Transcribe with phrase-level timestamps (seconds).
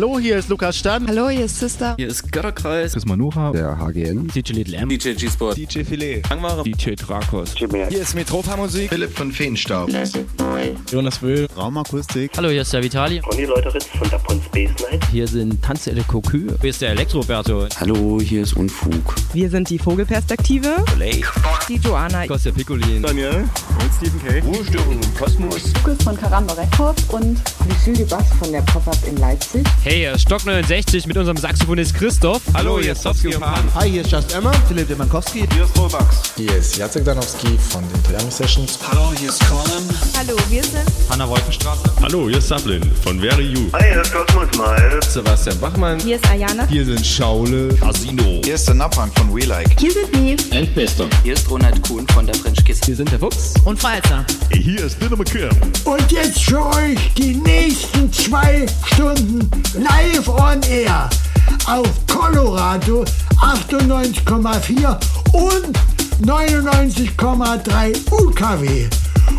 [0.00, 1.04] Hallo, hier ist Lukas Stan.
[1.08, 1.96] Hallo, hier ist Sister.
[1.98, 2.92] Hier ist Götterkreis.
[2.92, 3.50] Chris Manuha.
[3.50, 4.28] Der HGN.
[4.28, 4.88] DJ Little M.
[4.88, 5.56] DJ G-Sport.
[5.56, 6.22] DJ Filet.
[6.30, 6.62] Angmare.
[6.62, 7.56] DJ Trakos.
[7.56, 8.90] Hier ist Metropa Musik.
[8.90, 9.90] Philipp von Feenstaub.
[10.88, 11.48] Jonas Wöhl.
[11.56, 12.30] Raumakustik.
[12.36, 13.18] Hallo, hier ist der Vitali.
[13.18, 14.37] Conny Leuteritz von der Night.
[15.12, 16.48] Hier sind Tanzelle Kokü.
[16.60, 17.66] Hier ist der Elektroberto.
[17.78, 19.14] Hallo, hier ist Unfug.
[19.32, 20.84] Wir sind die Vogelperspektive.
[20.98, 21.28] Lake.
[21.68, 22.26] Die Joanna.
[22.26, 23.02] Kostja Piccolin.
[23.02, 23.44] Daniel.
[23.80, 24.40] Und Stephen K.
[24.40, 25.72] Ruhestörung im Kosmos.
[25.74, 29.64] Lukas von Karamba Records und Lucille Bass von der Pop-Up in Leipzig.
[29.84, 32.42] Hey, hier ist Stock 69 mit unserem Saxophonist Christoph.
[32.54, 33.62] Hallo, hier ist Sofsky und Pan.
[33.74, 34.52] Hi, hier ist Just Emma.
[34.66, 35.46] Philipp Demankowski.
[35.54, 36.32] Hier ist Robax.
[36.36, 38.78] Hier ist Jacek Danowski von den Triami Sessions.
[38.90, 39.84] Hallo, hier ist Colin.
[40.16, 41.90] Hallo, wir sind Hanna Wolfenstraße.
[42.02, 43.68] Hallo, hier ist Sablin von Very You.
[43.72, 45.00] Hi, hier ist Cosmos Mal.
[45.08, 45.98] Sebastian Bachmann.
[46.00, 46.66] Hier ist Ayana.
[46.66, 47.74] Hier sind Schaule.
[47.74, 48.40] Casino.
[48.44, 49.78] Hier ist der Napang von We Like.
[49.78, 50.42] Hier sind Neve.
[50.50, 51.06] Endbester.
[51.22, 52.80] Hier ist Ronald Kuhn von der French Kiss.
[52.84, 53.54] Hier sind der Fuchs.
[53.64, 54.24] Und Falzer.
[54.52, 55.50] Hier ist Dinner McKim.
[55.84, 61.10] Und jetzt für euch die nächsten zwei Stunden live on air
[61.66, 63.04] auf Colorado
[63.40, 64.98] 98,4
[65.32, 65.78] und
[66.22, 68.88] 99,3 UKW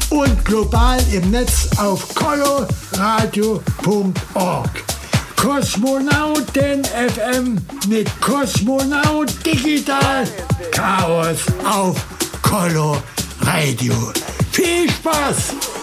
[0.09, 3.59] und global im Netz auf coloradio.org.
[5.41, 7.55] Kosmonauten FM
[7.87, 10.27] mit Kosmonaut Digital
[10.69, 11.95] Chaos auf
[12.41, 13.01] Colo
[13.39, 13.93] Radio.
[14.51, 15.78] Viel Spaß!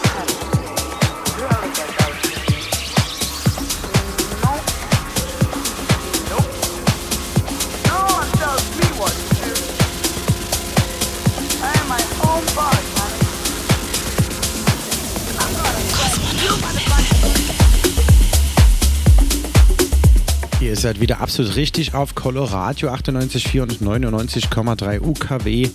[20.67, 25.69] Ihr seid wieder absolut richtig auf Coloradio 98,4 und 99,3 UKW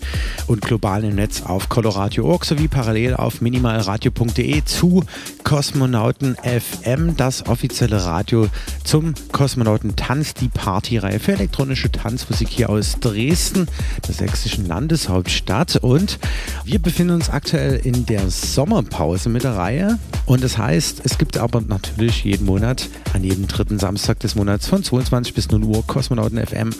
[0.48, 5.02] und global im Netz auf Coloradio.org sowie parallel auf minimalradio.de zu
[5.44, 8.48] Kosmonauten FM, das offizielle Radio
[8.84, 13.68] zum Kosmonauten Tanz, die Partyreihe für elektronische Tanzmusik hier aus Dresden,
[14.06, 15.76] der sächsischen Landeshauptstadt.
[15.76, 16.18] Und
[16.66, 19.98] wir befinden uns aktuell in der Sommerpause mit der Reihe.
[20.26, 24.68] Und das heißt, es gibt aber natürlich jeden Monat, an jedem dritten Samstag des Monats
[24.68, 26.70] von 22 bis 0 Uhr Kosmonauten FM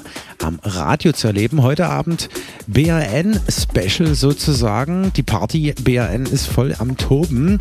[0.42, 1.62] am Radio zu erleben.
[1.62, 2.28] Heute Abend
[2.66, 5.12] BRN Special sozusagen.
[5.14, 7.58] Die Party BRN ist voll am Toben.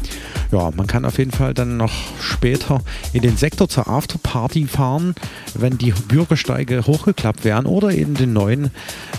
[0.52, 2.82] Ja, man kann auf jeden Fall dann noch später
[3.14, 5.16] in den Sektor zur Afterparty fahren,
[5.54, 8.72] wenn die Bürgersteige hochgeklappt werden oder in den neuen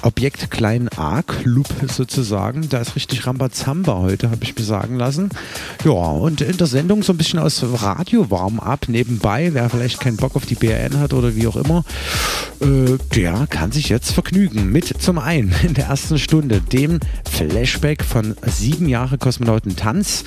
[0.02, 2.68] Objekt Klein A Club sozusagen.
[2.68, 5.30] Da ist richtig Rambazamba heute, habe ich mir sagen lassen.
[5.84, 9.50] Ja, und in der Sendung so ein bisschen aus Radio warm ab nebenbei.
[9.52, 11.84] Wer vielleicht keinen Bock auf die BRN hat oder wie auch immer,
[12.60, 17.00] äh, der kann sich jetzt vergnügen mit zum einen in der ersten Stunde dem
[17.30, 20.24] Flashback von sieben Jahre Kosmonauten Tanz.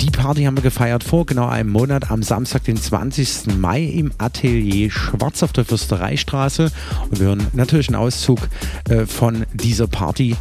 [0.00, 3.56] Die Party haben wir gefeiert vor genau einem Monat am Samstag, den 20.
[3.58, 6.70] Mai im Atelier Schwarz auf der Fürstereistraße.
[7.10, 8.38] Und wir hören natürlich einen Auszug
[8.88, 10.36] äh, von dieser Party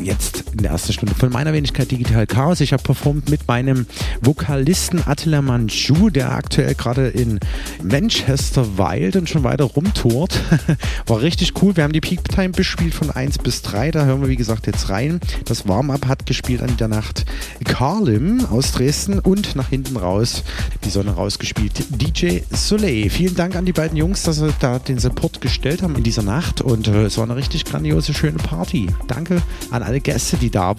[0.00, 2.60] jetzt in der ersten Stunde von meiner Wenigkeit Digital Chaos.
[2.60, 3.86] Ich habe performt mit meinem
[4.20, 7.40] Vokalisten Attila Manju, der aktuell gerade in
[7.82, 10.40] Manchester weilt und schon weiter rumtourt.
[11.06, 11.76] War richtig cool.
[11.76, 13.90] Wir haben die Peak Time bespielt von 1 bis 3.
[13.90, 15.20] Da hören wir, wie gesagt, jetzt rein.
[15.44, 17.24] Das Warm-Up hat gespielt an der Nacht
[17.64, 20.44] Carlim aus Dresden und nach hinten raus
[20.84, 21.72] die Sonne rausgespielt.
[21.90, 23.10] DJ Soleil.
[23.10, 26.22] Vielen Dank an die beiden Jungs, dass sie da den Support gestellt haben in dieser
[26.22, 28.88] Nacht und äh, es war eine richtig grandiose, schöne Party.
[29.06, 30.74] Danke an alle Gäste, die da.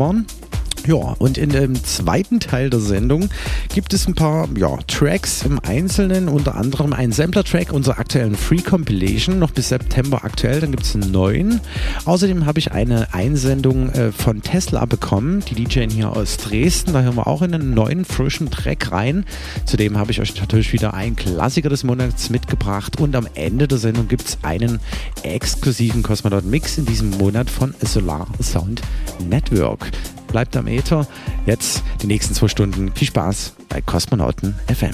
[0.88, 3.29] Ja, und in dem zweiten Teil der Sendung
[3.73, 8.62] gibt es ein paar ja, Tracks im Einzelnen, unter anderem ein Sampler-Track unserer aktuellen Free
[8.62, 11.62] Compilation, noch bis September aktuell, dann gibt es einen neuen.
[12.06, 17.01] Außerdem habe ich eine Einsendung äh, von Tesla bekommen, die DJ hier aus Dresden, da
[17.01, 19.25] hören wir auch in einen neuen, frischen Track rein.
[19.65, 23.77] Zudem habe ich euch natürlich wieder einen Klassiker des Monats mitgebracht und am Ende der
[23.77, 24.80] Sendung gibt es einen
[25.24, 28.81] exklusiven Cosmonaut Mix in diesem Monat von Solar Sound
[29.30, 29.92] Network
[30.31, 31.05] bleibt am Ether.
[31.45, 32.91] Jetzt die nächsten zwei Stunden.
[32.93, 34.91] Viel Spaß bei Kosmonauten FM.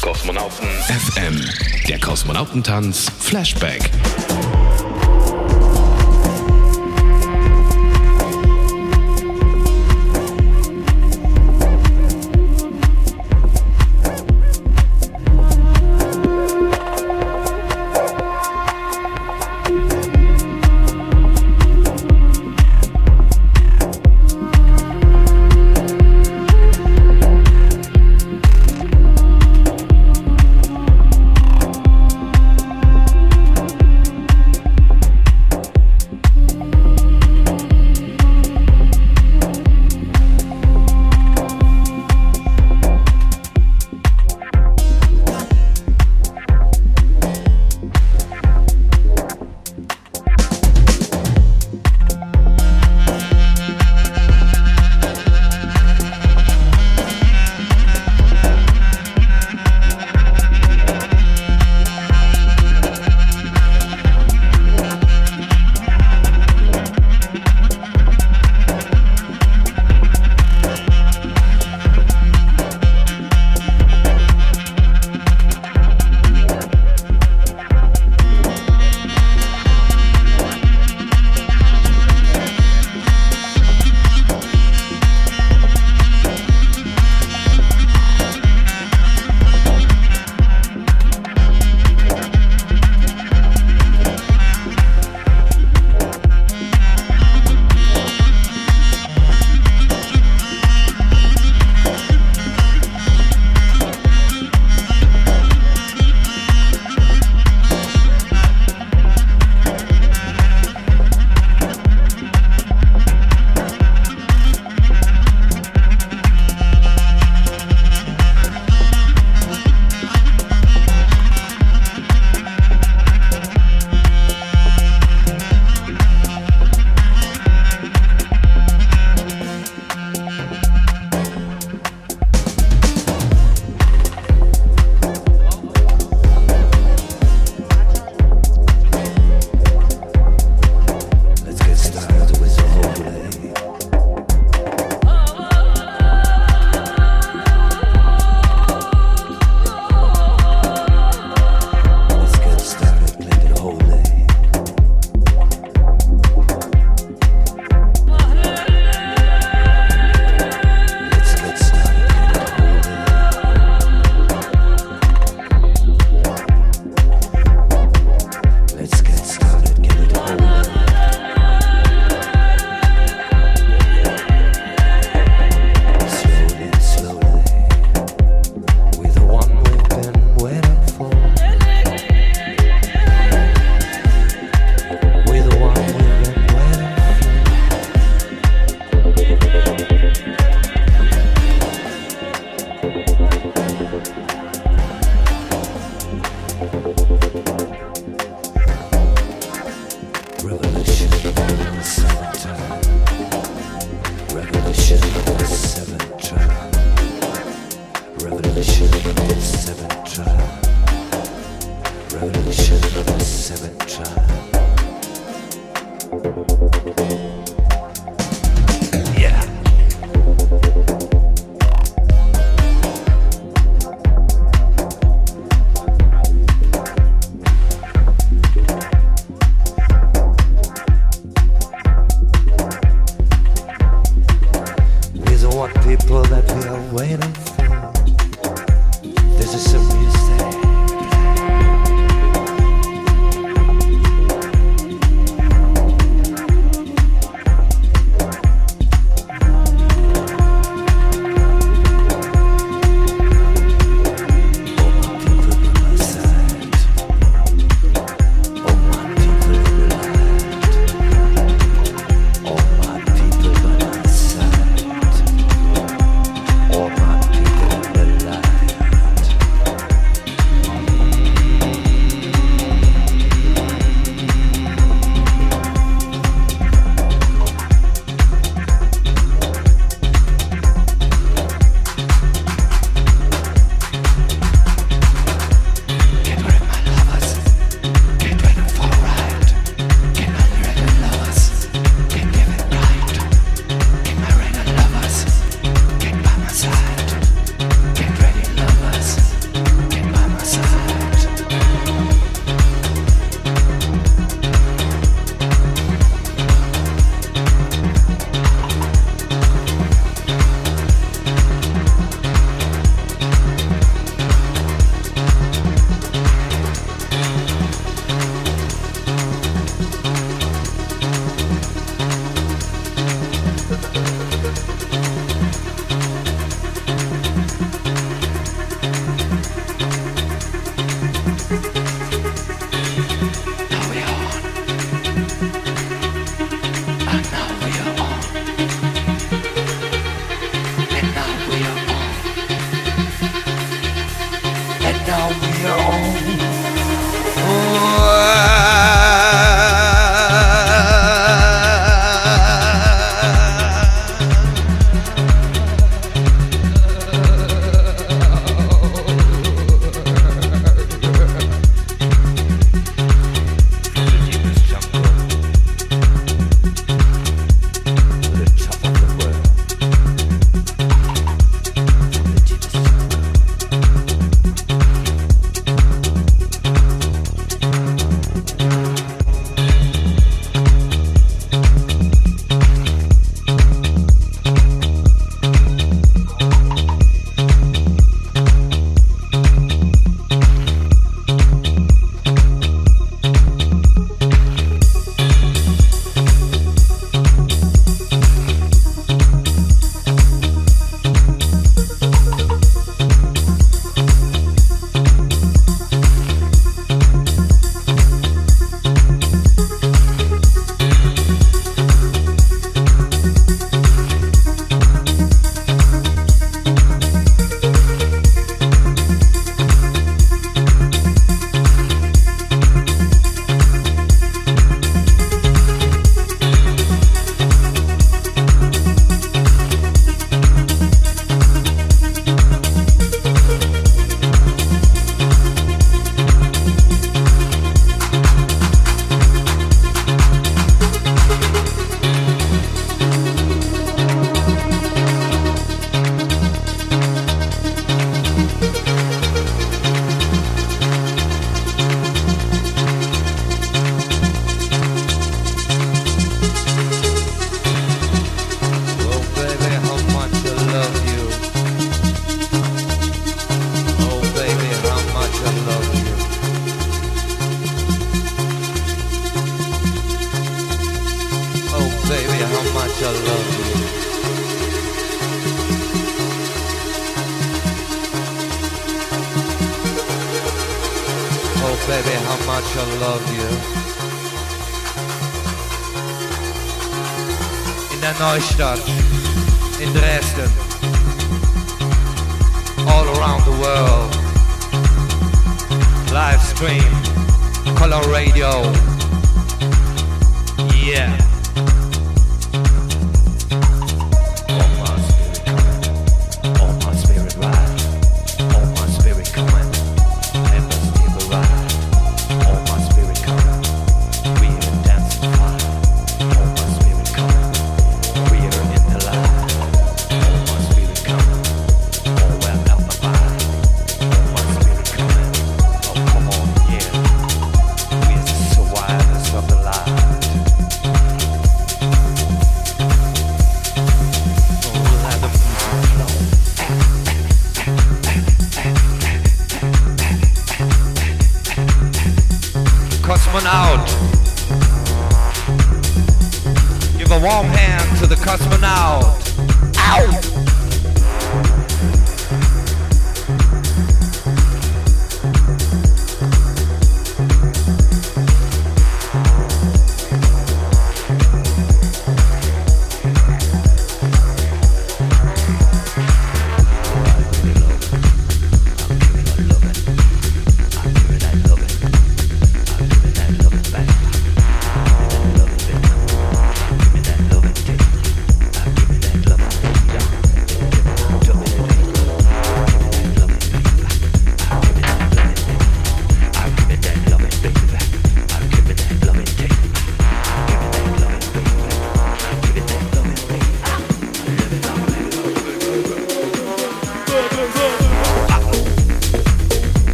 [0.00, 1.40] Kosmonauten FM.
[1.88, 3.90] Der Kosmonautentanz Flashback.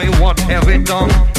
[0.00, 1.29] Me what have we done?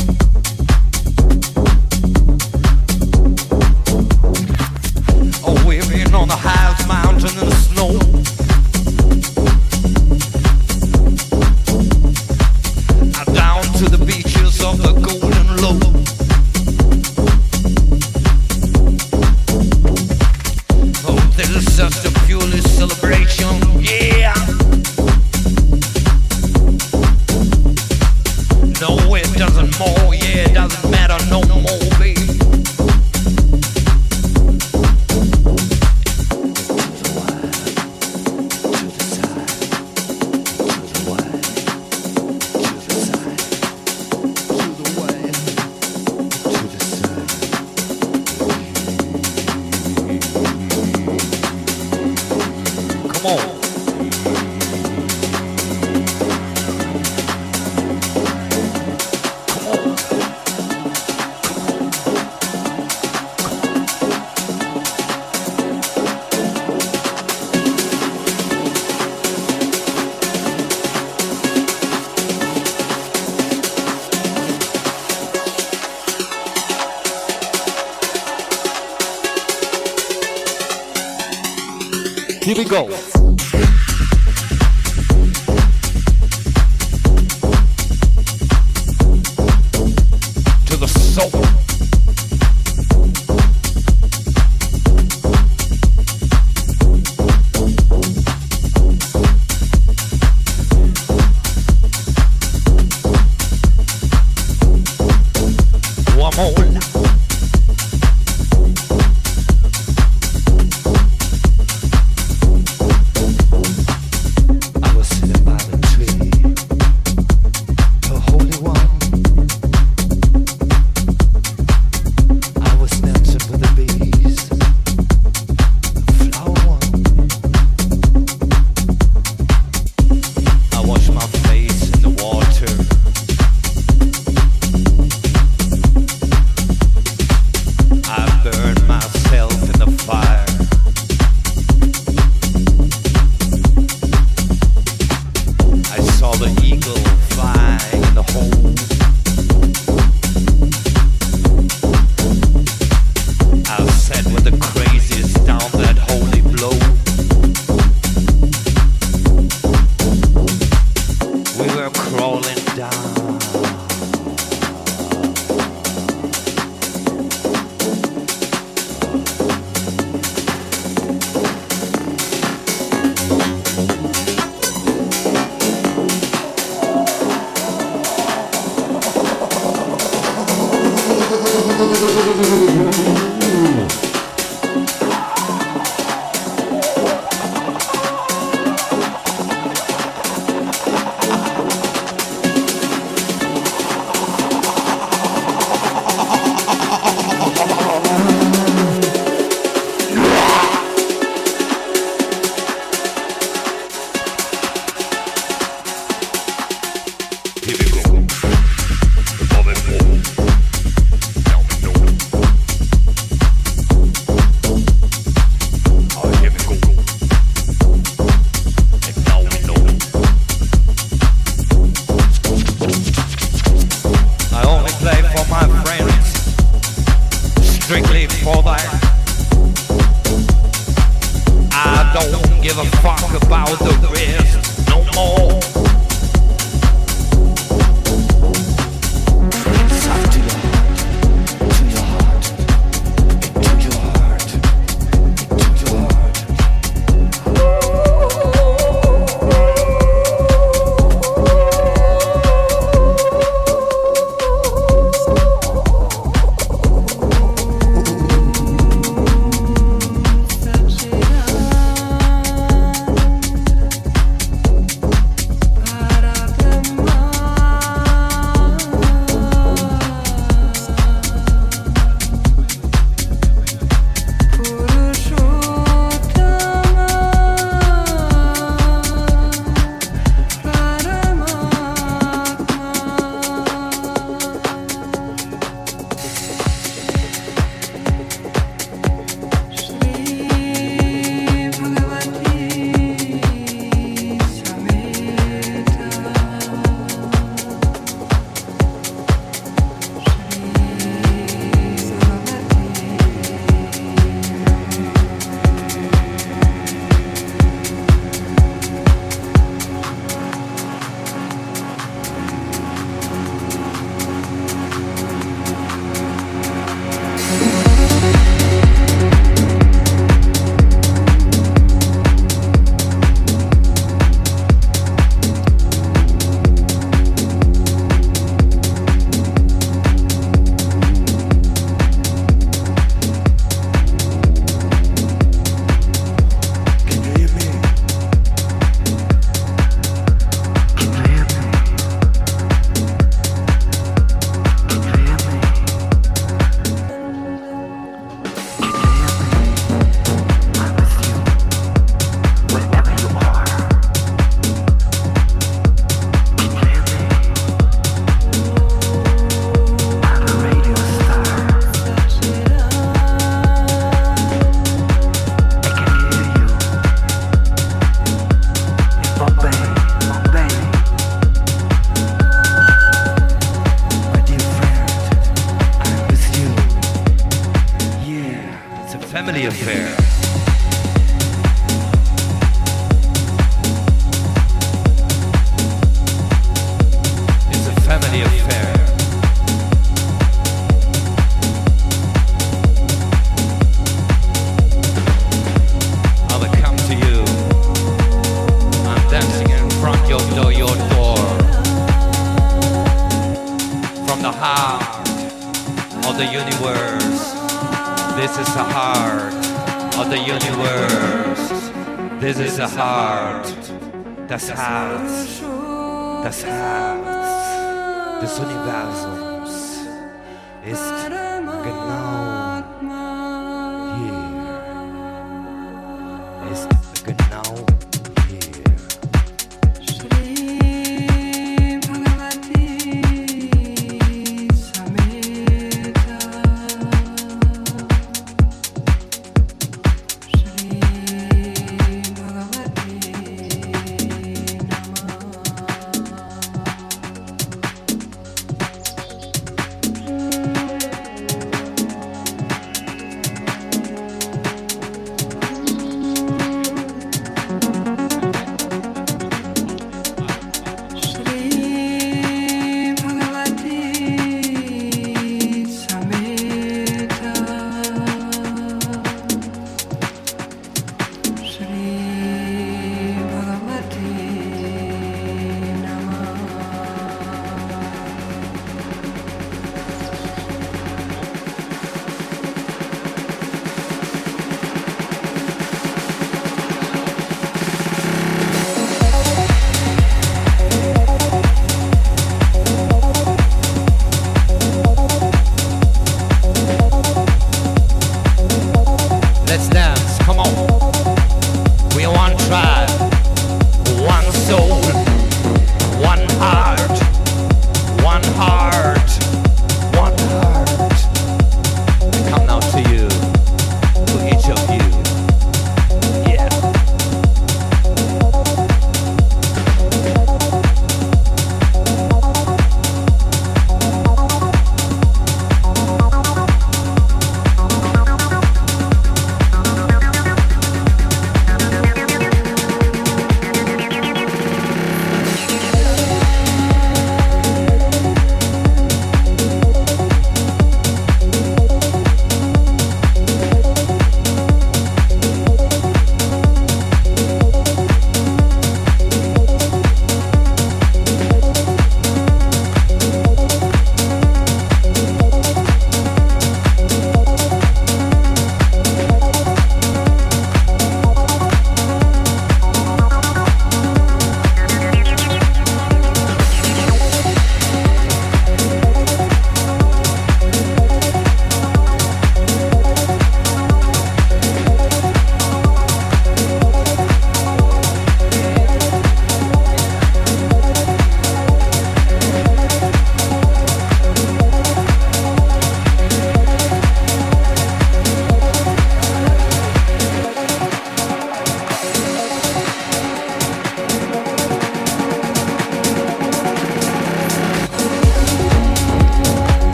[379.61, 380.00] the affair.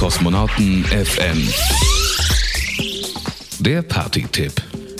[0.00, 1.46] Kosmonauten FM.
[3.58, 4.54] Der Party-Tipp.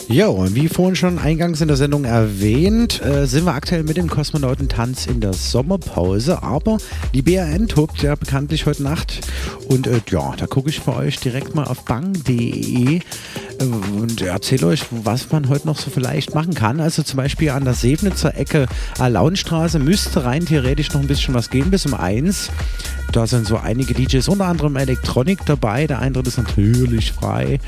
[0.08, 3.96] Ja, und wie vorhin schon eingangs in der Sendung erwähnt, äh, sind wir aktuell mit
[3.96, 6.42] dem Kosmonautentanz in der Sommerpause.
[6.42, 6.76] Aber
[7.14, 9.20] die BRN tobt ja bekanntlich heute Nacht.
[9.68, 13.00] Und äh, ja, da gucke ich für euch direkt mal auf bang.de
[13.60, 16.80] und erzähle euch, was man heute noch so vielleicht machen kann.
[16.80, 18.66] Also zum Beispiel an der Sebnitzer Ecke
[18.98, 22.50] Alaunstraße müsste rein theoretisch noch ein bisschen was gehen bis um eins.
[23.12, 25.86] Da sind so einige DJs, unter anderem Elektronik dabei.
[25.86, 27.58] Der Eintritt ist natürlich frei.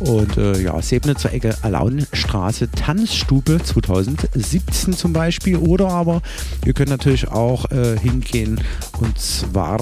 [0.00, 5.58] Und äh, ja, Sebnitzer Ecke Alaunstraße Tanzstube 2017 zum Beispiel.
[5.58, 6.22] Oder aber
[6.64, 8.60] ihr könnt natürlich auch äh, hingehen
[8.98, 9.78] und zwar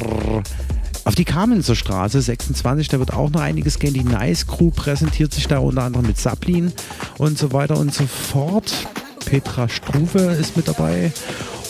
[1.05, 3.95] auf die Kamenzer Straße 26, da wird auch noch einiges gehen.
[3.95, 6.73] Die Nice Crew präsentiert sich da unter anderem mit Sablin
[7.19, 8.73] und so weiter und so fort.
[9.27, 11.13] Petra Struve ist mit dabei.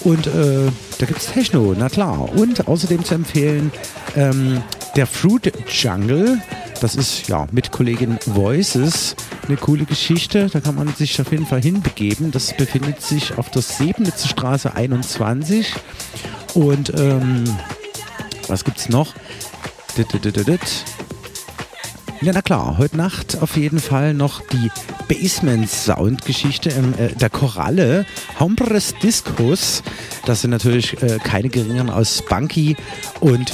[0.05, 2.31] Und äh, da gibt es Techno, na klar.
[2.37, 3.73] Und außerdem zu empfehlen
[4.17, 4.63] ähm,
[4.97, 6.41] der Fruit Jungle.
[6.81, 9.17] Das ist ja mit Kollegin Voices
[9.49, 10.49] eine coole Geschichte.
[10.53, 12.31] Da kann man sich auf jeden Fall hinbegeben.
[12.31, 15.73] Das befindet sich auf der Sebnitzer Straße 21.
[16.55, 17.45] Und ähm,
[18.49, 19.15] was gibt's noch?
[22.21, 24.71] Ja, na klar, heute Nacht auf jeden Fall noch die
[25.09, 28.07] Basement-Sound-Geschichte äh, der Koralle,
[28.41, 29.83] Hombres Discos.
[30.25, 32.77] Das sind natürlich äh, keine geringeren aus Spunky
[33.21, 33.53] und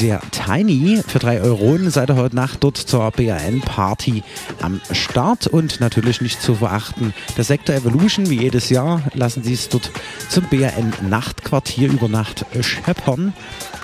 [0.00, 4.22] der Tiny für drei Euronen seid ihr heute Nacht dort zur BRN-Party
[4.60, 7.12] am Start und natürlich nicht zu verachten.
[7.36, 9.90] Der Sektor Evolution, wie jedes Jahr, lassen sie es dort
[10.28, 13.32] zum BRN-Nachtquartier über Nacht scheppern.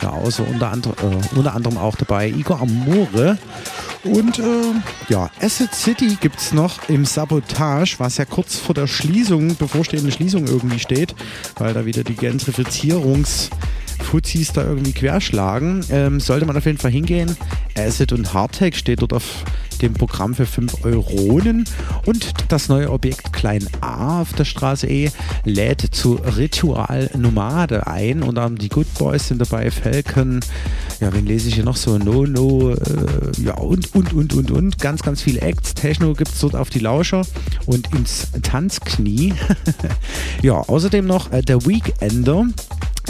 [0.03, 3.39] Ja, außer unter, andre, äh, unter anderem auch dabei Igor Amore.
[4.05, 4.73] Und äh,
[5.09, 10.13] ja, Asset City gibt es noch im Sabotage, was ja kurz vor der Schließung, bevorstehenden
[10.13, 11.15] Schließung irgendwie steht,
[11.57, 13.51] weil da wieder die Gentrifizierungs-
[14.03, 17.37] Fuzis da irgendwie querschlagen, ähm, sollte man auf jeden Fall hingehen.
[17.77, 19.45] Acid und Hardtech steht dort auf
[19.83, 21.65] dem Programm für 5 Euronen
[22.05, 25.11] und das neue Objekt Klein A auf der Straße E
[25.45, 30.41] lädt zu Ritual Nomade ein und dann die Good Boys sind dabei, Falcon,
[31.01, 31.97] ja, wen lese ich hier noch so?
[31.97, 32.77] No, no, äh,
[33.43, 34.79] ja, und, und, und, und, und.
[34.79, 35.75] Ganz, ganz viele Acts.
[35.75, 37.23] Techno gibt es dort auf die Lauscher
[37.67, 39.33] und ins Tanzknie.
[40.43, 42.47] ja, außerdem noch äh, der Weekender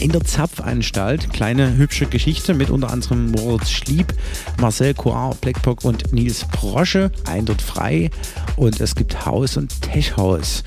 [0.00, 1.32] in der Zapfanstalt.
[1.32, 4.14] Kleine hübsche Geschichte mit unter anderem Moritz Schlieb,
[4.60, 7.10] Marcel Coir, Blackbock und Nils Brosche.
[7.26, 8.10] Eintritt frei
[8.56, 10.62] und es gibt Haus und Tech House.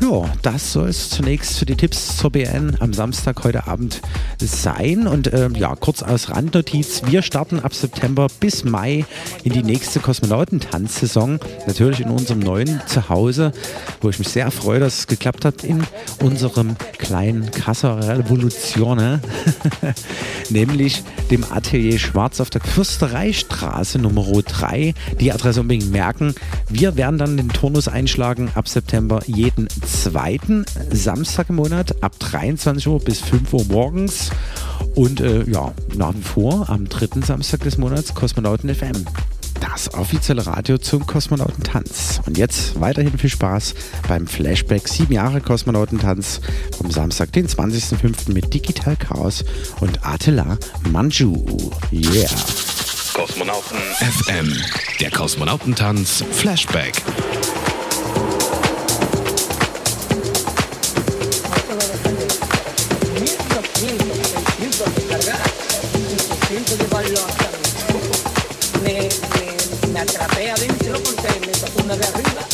[0.00, 4.02] Ja, das soll es zunächst für die Tipps zur BN am Samstag heute Abend
[4.38, 5.06] sein.
[5.06, 9.04] Und äh, ja, kurz als Randnotiz: Wir starten ab September bis Mai
[9.44, 11.38] in die nächste Kosmonautentanzsaison.
[11.66, 13.52] Natürlich in unserem neuen Zuhause,
[14.00, 15.82] wo ich mich sehr freue, dass es geklappt hat, in
[16.20, 18.73] unserem kleinen Kasser Revolution,
[20.50, 24.94] nämlich dem Atelier Schwarz auf der Fürstereistraße Nummer 3.
[25.20, 26.34] Die Adresse unbedingt merken.
[26.68, 32.88] Wir werden dann den Turnus einschlagen ab September jeden zweiten Samstag im Monat ab 23
[32.88, 34.30] Uhr bis 5 Uhr morgens.
[34.94, 39.04] Und äh, ja, nach wie vor am dritten Samstag des Monats Kosmonauten FM.
[39.70, 42.20] Das offizielle Radio zum Kosmonautentanz.
[42.26, 43.74] Und jetzt weiterhin viel Spaß
[44.06, 46.40] beim Flashback 7 Jahre Kosmonautentanz
[46.76, 48.32] vom Samstag, den 20.05.
[48.32, 49.42] mit Digital Chaos
[49.80, 50.58] und Attila
[50.90, 51.46] Manju.
[51.90, 52.28] Yeah.
[53.14, 54.54] Kosmonauten FM.
[55.00, 57.02] Der Kosmonautentanz Flashback.
[68.84, 69.23] me,
[70.14, 72.53] me, me atrapé adentro porque me tocó una de arriba,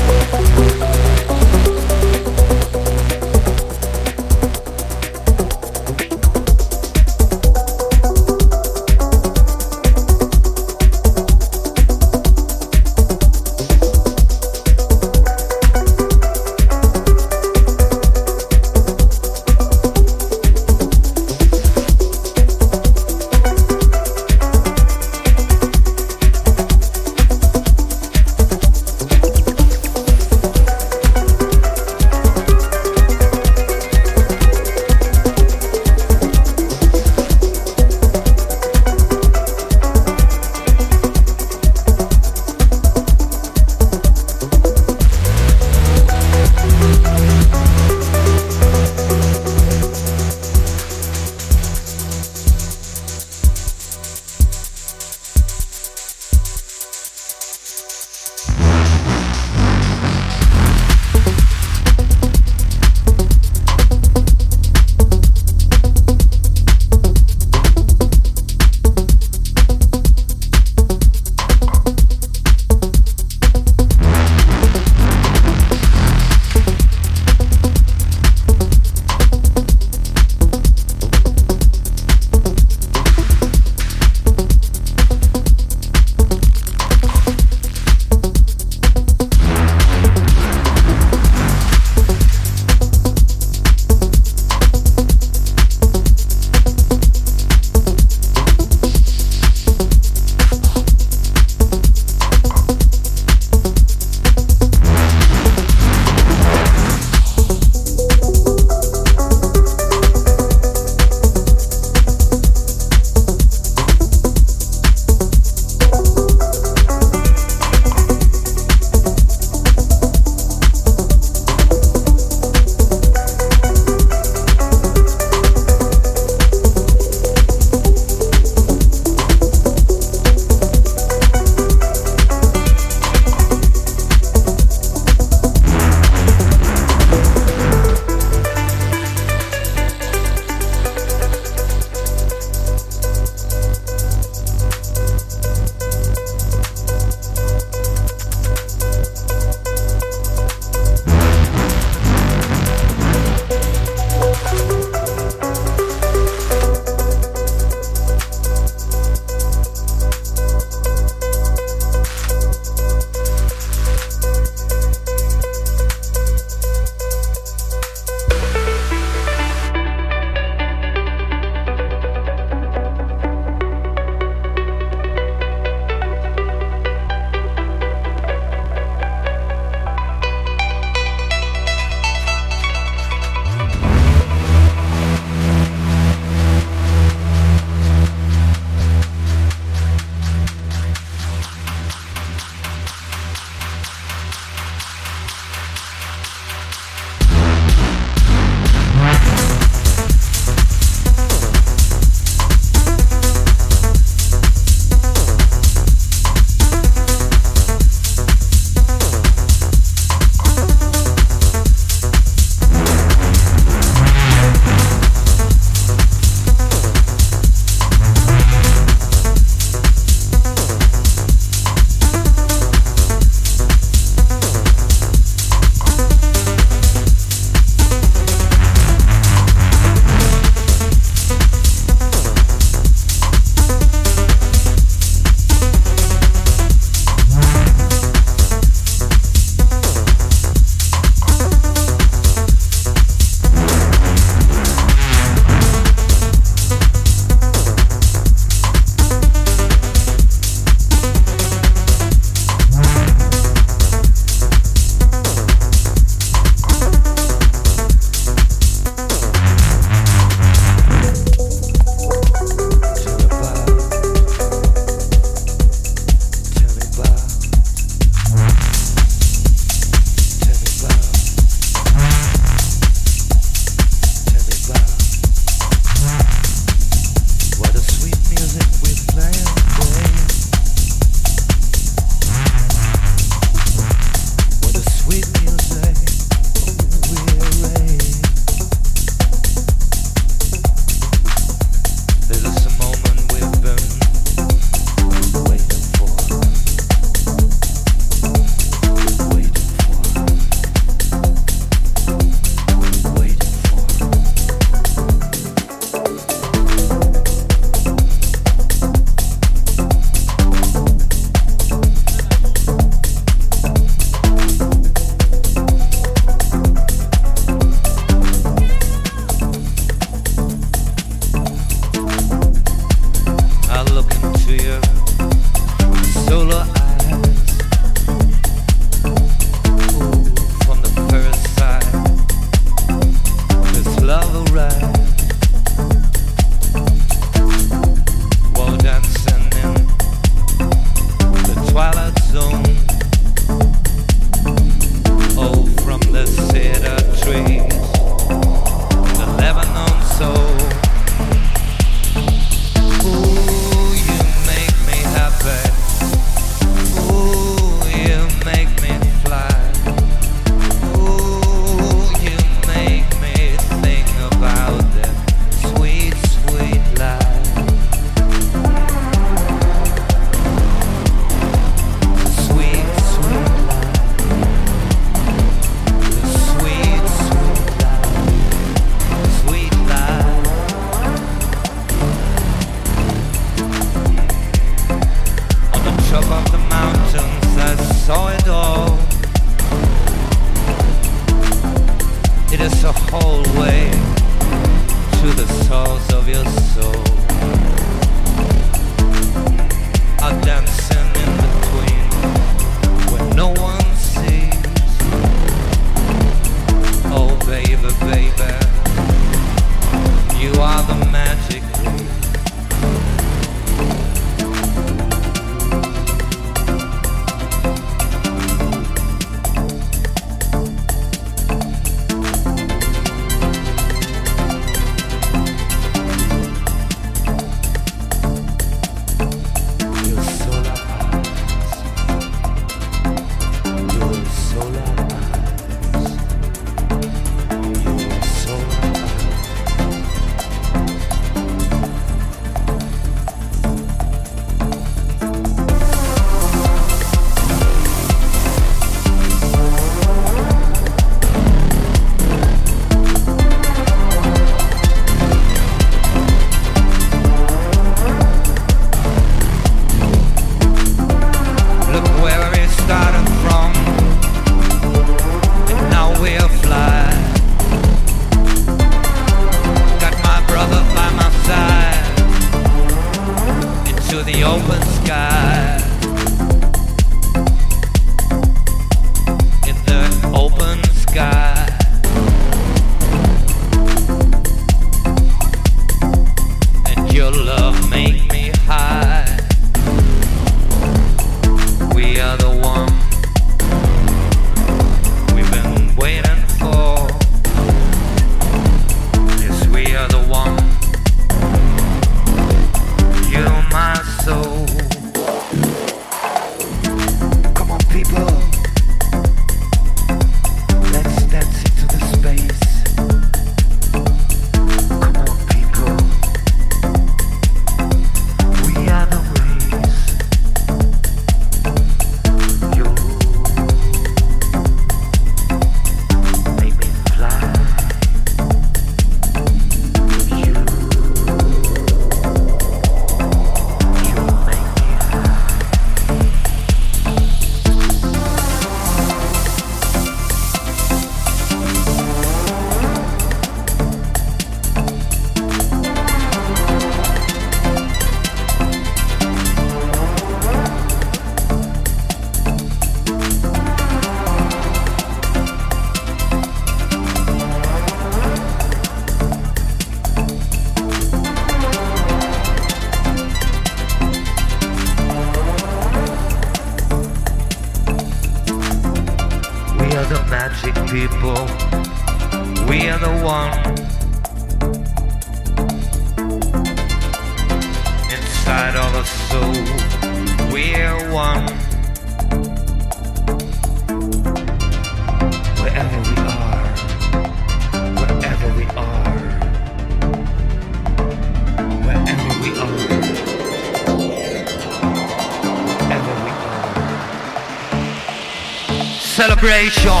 [599.51, 600.00] generation.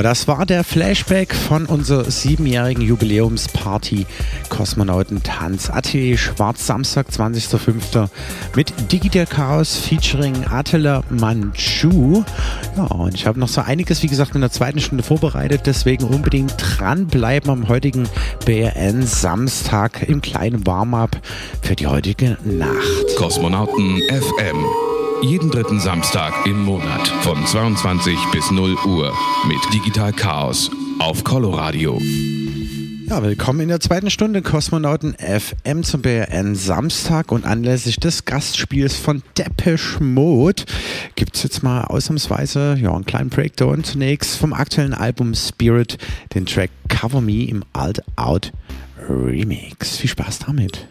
[0.00, 4.06] Genau, das war der Flashback von unserer siebenjährigen Jubiläumsparty
[4.48, 5.68] Kosmonautentanz.
[5.68, 8.08] Atelier Schwarz, Samstag, 20.05.
[8.56, 12.24] mit Digital Chaos featuring Attila Manchu.
[12.78, 15.66] Ja, und ich habe noch so einiges, wie gesagt, in der zweiten Stunde vorbereitet.
[15.66, 18.08] Deswegen unbedingt dranbleiben am heutigen
[18.46, 21.20] BRN Samstag im kleinen Warm-up
[21.60, 23.16] für die heutige Nacht.
[23.18, 24.64] Kosmonauten FM.
[25.22, 29.14] Jeden dritten Samstag im Monat von 22 bis 0 Uhr
[29.46, 32.00] mit Digital Chaos auf Coloradio.
[33.06, 38.96] Ja, willkommen in der zweiten Stunde Kosmonauten FM zum BRN Samstag und anlässlich des Gastspiels
[38.96, 40.62] von Depeche Mode
[41.16, 45.98] gibt es jetzt mal ausnahmsweise ja, einen kleinen Breakdown zunächst vom aktuellen Album Spirit,
[46.34, 48.52] den Track Cover Me im Alt Out
[49.06, 49.98] Remix.
[49.98, 50.88] Viel Spaß damit.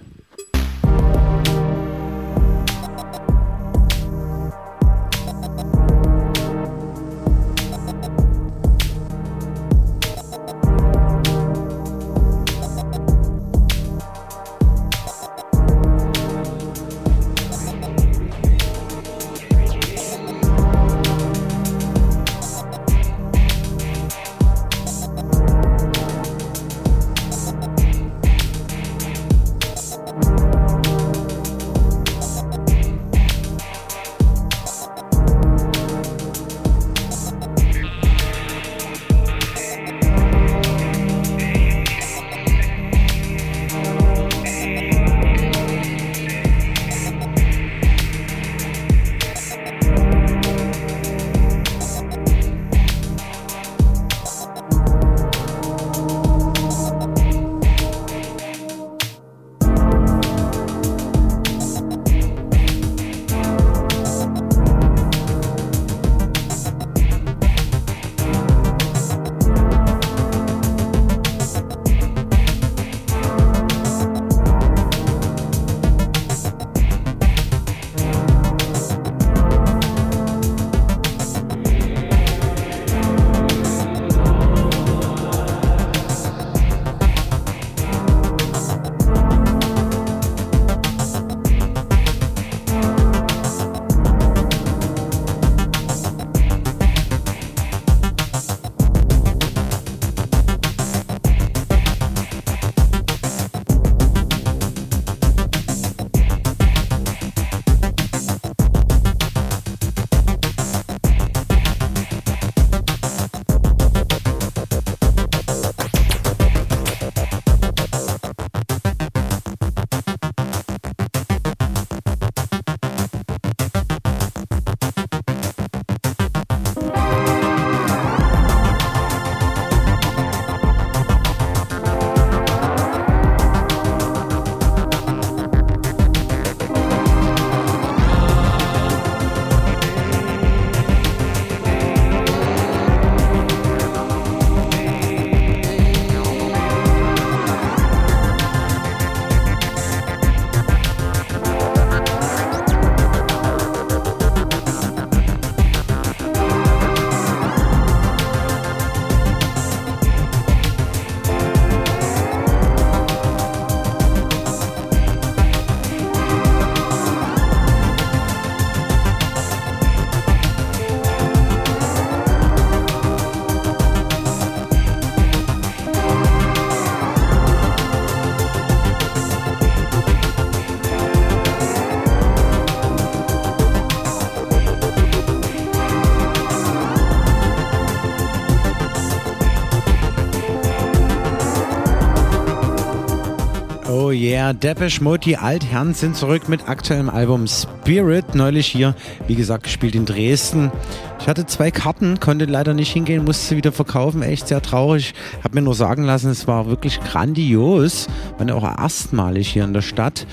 [194.30, 198.36] Yeah, Depeche Mode, die Altherren sind zurück mit aktuellem Album Spirit.
[198.36, 198.94] Neulich hier,
[199.28, 200.72] wie gesagt, gespielt in Dresden.
[201.20, 204.22] Ich hatte zwei Karten, konnte leider nicht hingehen, musste sie wieder verkaufen.
[204.22, 205.16] Echt sehr traurig.
[205.44, 208.08] Hab mir nur sagen lassen, es war wirklich grandios.
[208.38, 210.28] War auch erstmalig hier in der Stadt.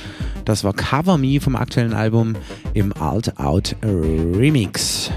[0.45, 2.35] Das war Cover Me vom aktuellen Album
[2.75, 5.11] im Alt Out Remix.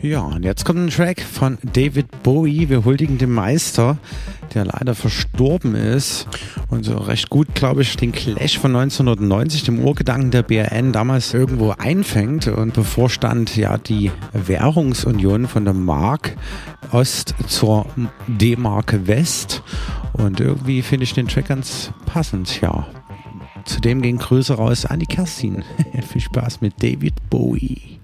[0.00, 2.68] Ja, und jetzt kommt ein Track von David Bowie.
[2.68, 3.98] Wir huldigen den Meister,
[4.54, 6.28] der leider verstorben ist.
[6.68, 11.34] Und so recht gut, glaube ich, den Clash von 1990, dem Urgedanken der BRN, damals
[11.34, 12.46] irgendwo einfängt.
[12.46, 16.36] Und bevorstand ja die Währungsunion von der Mark
[16.92, 17.84] Ost zur
[18.28, 19.64] D-Mark West.
[20.12, 22.86] Und irgendwie finde ich den Track ganz passend, ja.
[23.64, 25.64] Zudem gehen Grüße raus an die Kerstin.
[26.08, 27.97] Viel Spaß mit David Bowie.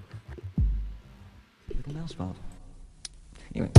[3.55, 3.71] Anyway.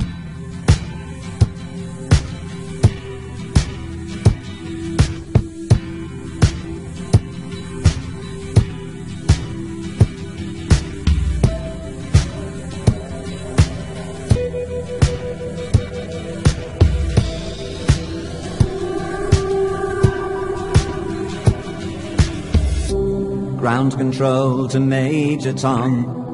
[23.58, 26.25] ground control to Major Tom.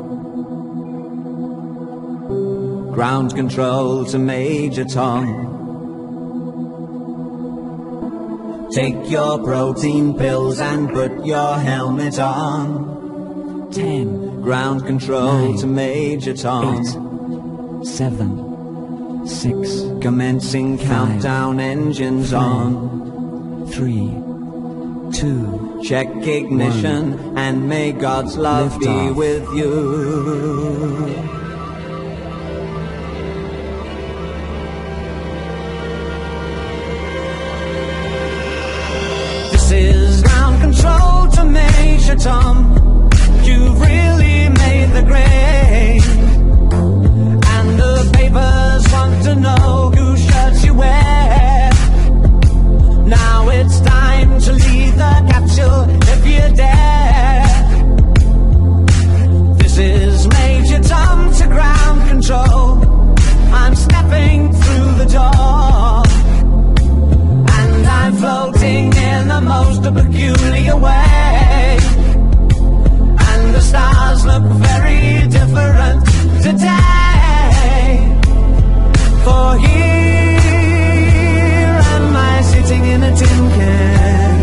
[2.92, 5.50] Ground control to Major Tom.
[8.72, 13.70] Take your protein pills and put your helmet on.
[13.72, 14.42] Ten.
[14.42, 15.56] Ground control Nine.
[15.58, 16.80] to Major Tom.
[16.80, 17.86] Eight.
[17.86, 19.26] Seven.
[19.26, 19.82] Six.
[20.00, 20.86] Commencing Five.
[20.88, 22.40] countdown engines Four.
[22.40, 23.66] on.
[23.68, 24.10] Three.
[25.18, 25.80] Two.
[25.82, 29.16] Check ignition and may God's love be Liftoff.
[29.16, 31.41] with you.
[41.52, 43.08] Major Tom.
[43.42, 46.02] You've really made the grade.
[47.54, 51.70] And the papers want to know who shirts you wear.
[53.06, 57.46] Now it's time to leave the capsule if you dare.
[59.58, 62.82] This is Major Tom to ground control.
[63.52, 66.11] I'm stepping through the door.
[68.22, 71.76] Floating in the most peculiar way.
[73.28, 76.06] And the stars look very different
[76.40, 77.98] today.
[79.24, 80.38] For here
[81.94, 84.41] am I sitting in a tin can.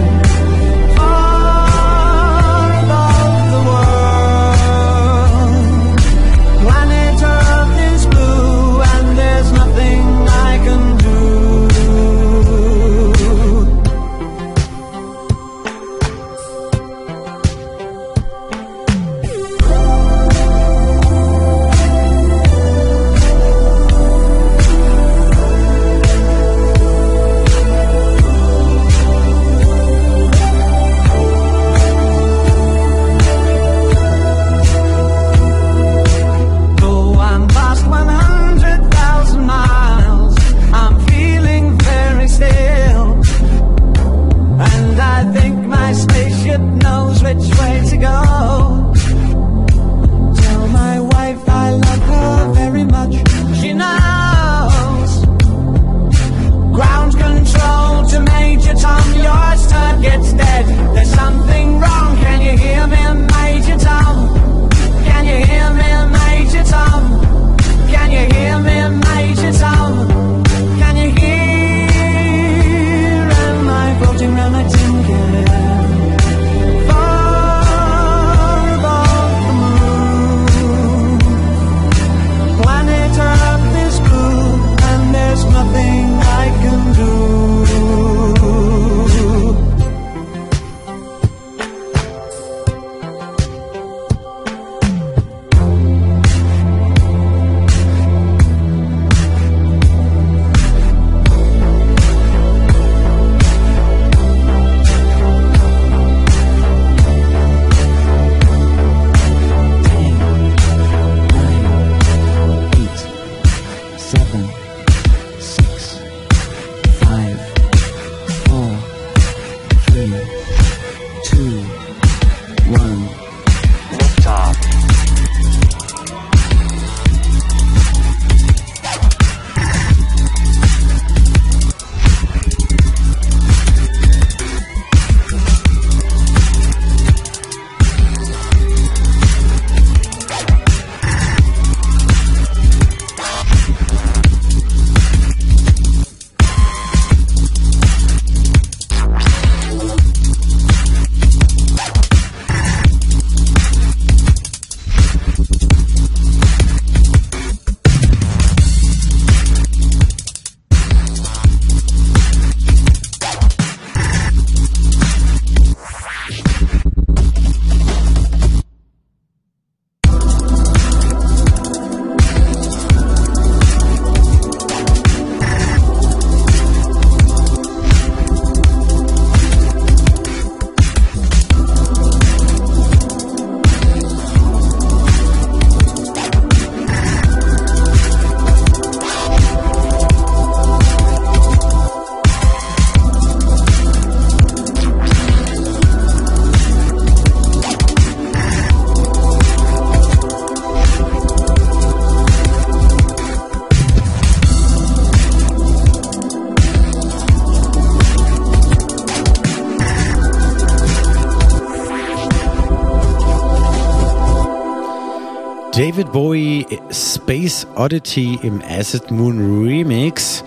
[217.75, 220.43] Oddity im Acid Moon Remix.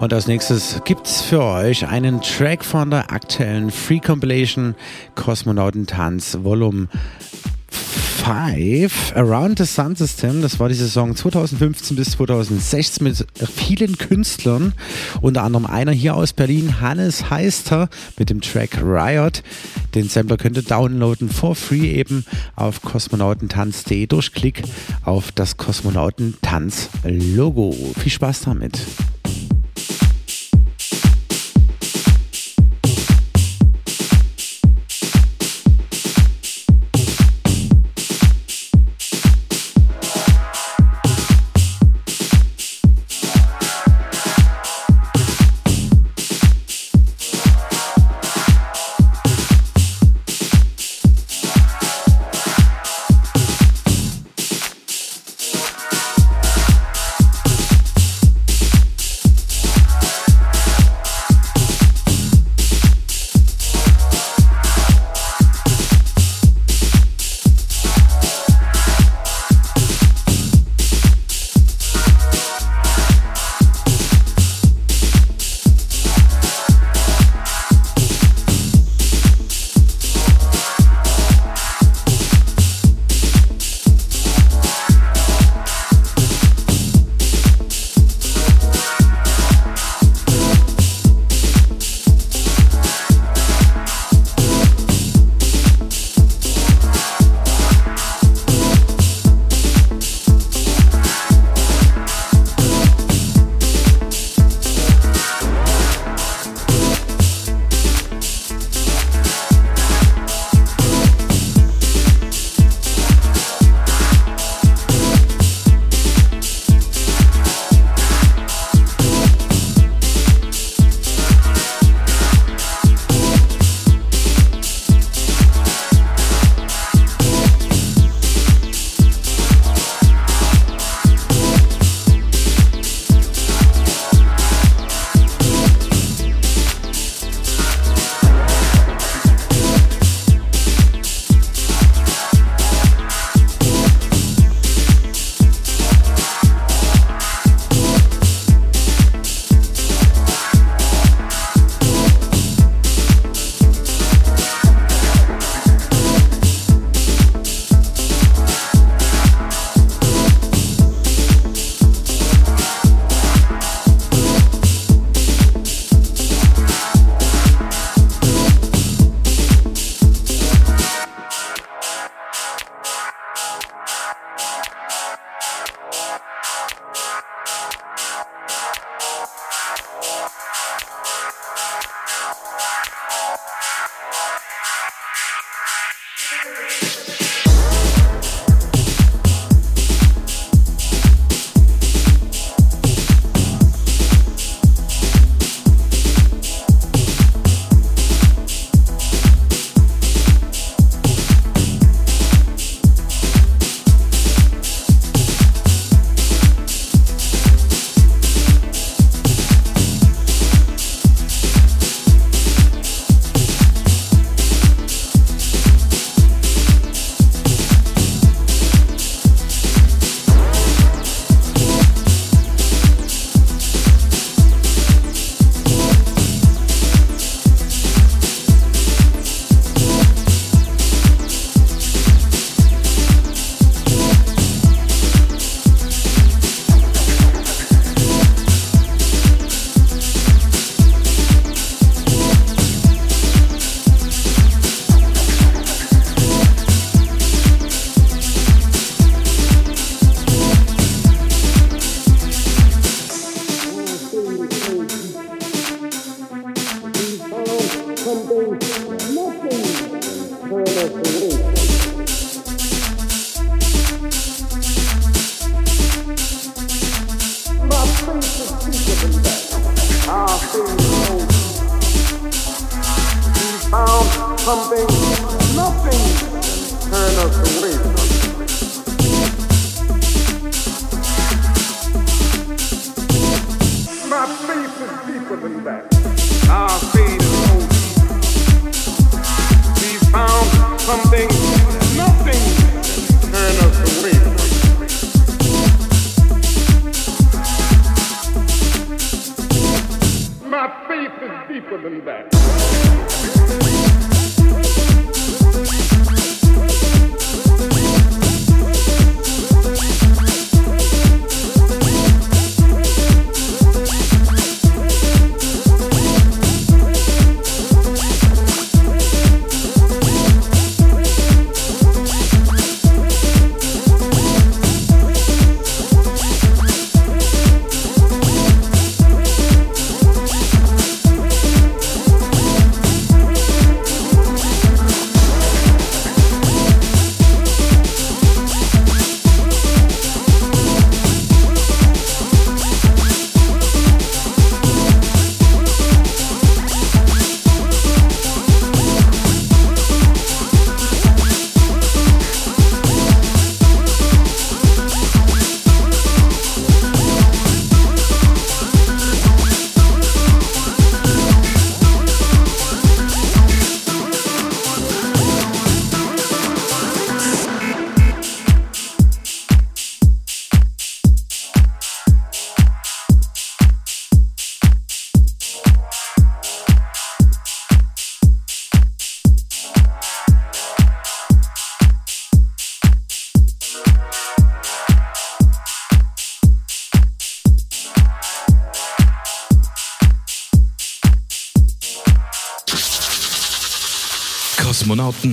[0.00, 4.74] Und als nächstes gibt's für euch einen Track von der aktuellen Free Compilation
[5.14, 6.88] Kosmonautentanz Volume
[8.22, 10.42] 5 Around the Sun System.
[10.42, 14.74] Das war die Saison 2015 bis 2016 mit vielen Künstlern.
[15.20, 19.42] Unter anderem einer hier aus Berlin, Hannes Heister, mit dem Track Riot.
[19.96, 22.24] Den Sampler könnt ihr downloaden for free eben
[22.54, 24.62] auf kosmonautentanz.de durch Klick
[25.04, 27.74] auf das Kosmonautentanz-Logo.
[27.98, 28.78] Viel Spaß damit.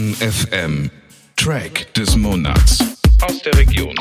[0.10, 0.92] Kosmonauten FM.
[1.36, 2.80] Track des Monats.
[3.22, 3.96] Aus der Region.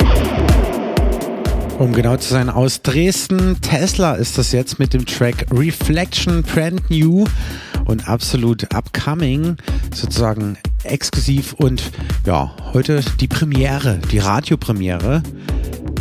[1.78, 3.60] Um genau zu sein, aus Dresden.
[3.60, 7.26] Tesla ist das jetzt mit dem Track Reflection Brand New
[7.86, 9.56] und absolut upcoming,
[9.94, 11.82] sozusagen exklusiv und
[12.26, 15.22] ja, heute die Premiere, die Radiopremiere.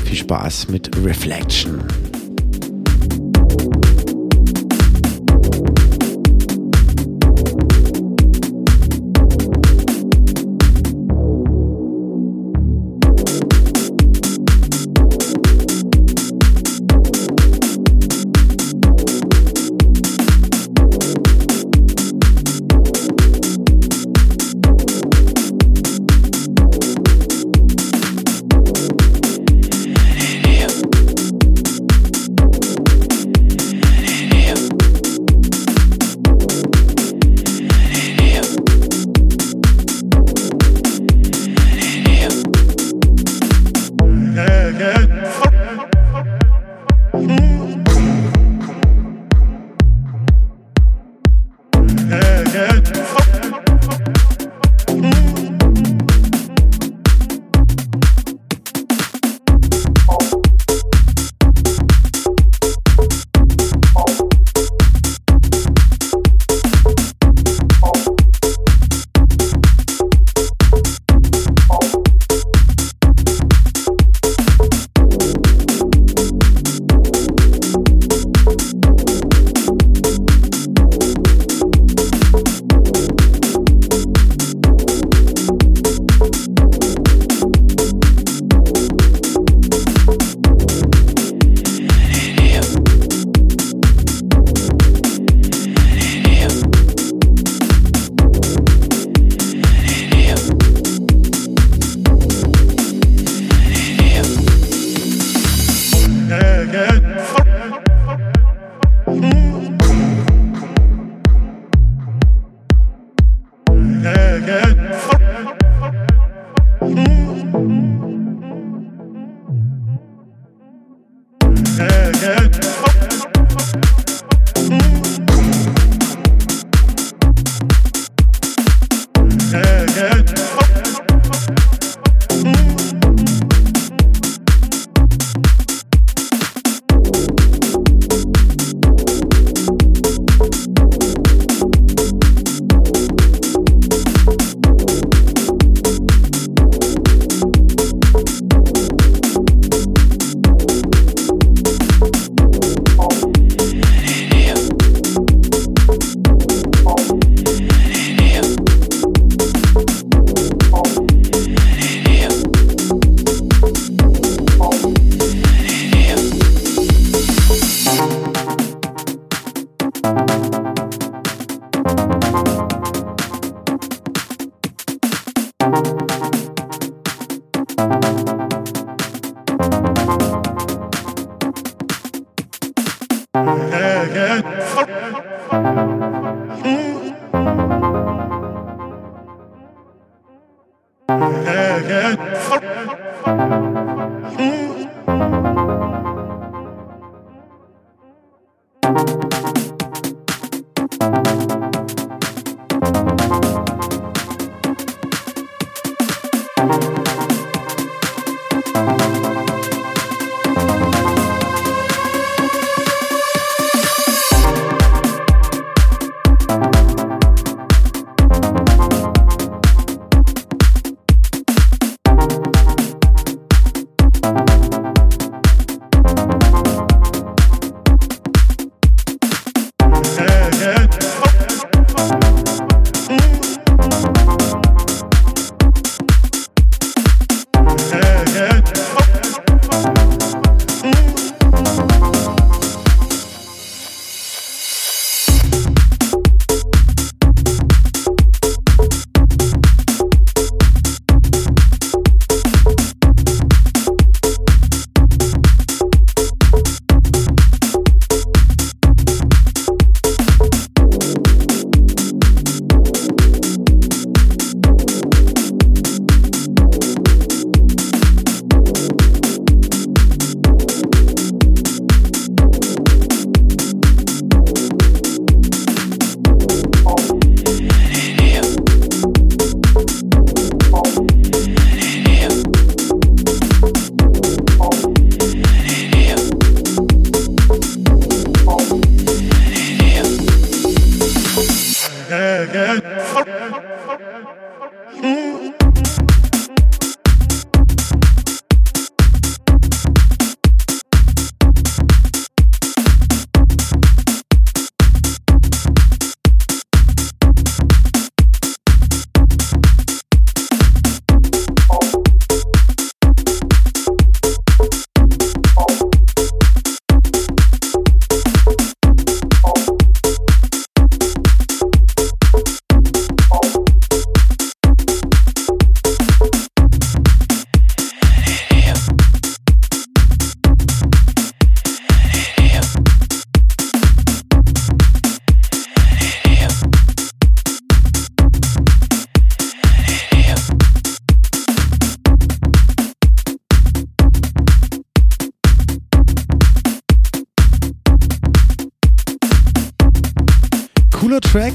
[0.06, 1.84] Viel Spaß mit Reflection.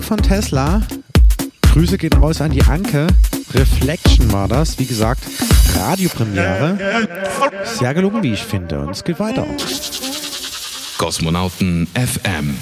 [0.03, 0.83] Von Tesla.
[1.73, 3.07] Grüße gehen raus an die Anke.
[3.55, 4.79] Reflection war das.
[4.79, 5.25] Wie gesagt,
[5.77, 6.79] Radiopremiere.
[7.65, 8.81] Sehr gelungen, wie ich finde.
[8.81, 9.47] Und es geht weiter.
[10.99, 12.57] Kosmonauten FM.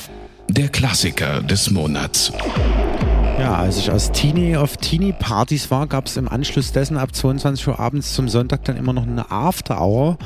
[0.48, 2.32] Der Klassiker des Monats.
[3.40, 7.68] Ja, als ich als Teenie auf Teenie-Partys war, gab es im Anschluss dessen ab 22
[7.68, 10.18] Uhr abends zum Sonntag dann immer noch eine After-Hour.